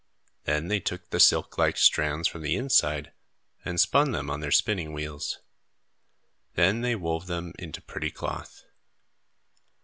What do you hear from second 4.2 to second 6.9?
on their spinning wheels. Then